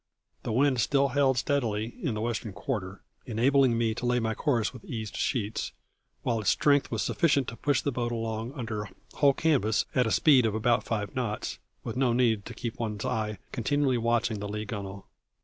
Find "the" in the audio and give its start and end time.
0.41-0.51, 2.15-2.21, 7.83-7.91, 14.39-14.47